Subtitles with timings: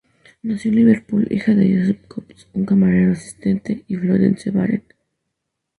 [0.41, 4.95] Nació en Liverpool, hija única de Joseph Cox, un camarero asistente, y Florence Barrett.